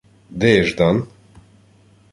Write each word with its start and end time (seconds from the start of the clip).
—Де 0.29 0.55
є 0.55 0.63
Ждан? 0.63 1.07